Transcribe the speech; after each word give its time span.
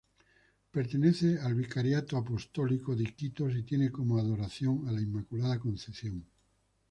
Pertenece 0.71 1.37
al 1.39 1.53
vicariato 1.53 2.17
apostólico 2.17 2.95
de 2.95 3.03
Iquitos 3.03 3.55
y 3.55 3.61
tiene 3.61 3.91
como 3.91 4.17
adoración 4.17 4.87
a 4.87 4.91
la 4.91 4.99
Inmaculada 4.99 5.59
Concepción. 5.59 6.25